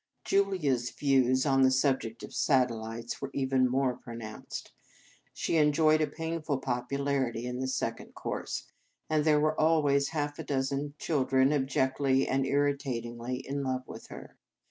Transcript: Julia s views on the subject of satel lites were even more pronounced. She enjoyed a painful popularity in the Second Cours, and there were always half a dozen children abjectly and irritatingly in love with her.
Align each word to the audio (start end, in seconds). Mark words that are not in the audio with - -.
Julia 0.25 0.73
s 0.73 0.89
views 0.89 1.45
on 1.45 1.61
the 1.61 1.69
subject 1.69 2.23
of 2.23 2.33
satel 2.33 2.81
lites 2.81 3.21
were 3.21 3.29
even 3.35 3.69
more 3.69 3.95
pronounced. 3.97 4.71
She 5.31 5.57
enjoyed 5.57 6.01
a 6.01 6.07
painful 6.07 6.57
popularity 6.57 7.45
in 7.45 7.59
the 7.59 7.67
Second 7.67 8.15
Cours, 8.15 8.63
and 9.11 9.23
there 9.23 9.39
were 9.39 9.59
always 9.61 10.09
half 10.09 10.39
a 10.39 10.43
dozen 10.43 10.95
children 10.97 11.53
abjectly 11.53 12.27
and 12.27 12.47
irritatingly 12.47 13.45
in 13.47 13.61
love 13.61 13.83
with 13.85 14.07
her. 14.07 14.39